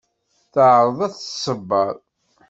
Teεreḍ 0.53 0.99
ad 1.07 1.13
t-tṣebber. 1.13 1.95